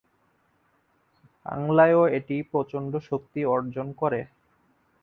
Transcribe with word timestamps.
বাংলায়ও 1.45 2.03
এটি 2.17 2.35
প্রচন্ড 2.51 2.93
শক্তি 3.09 3.41
অর্জন 3.47 3.87
করে। 3.93 4.21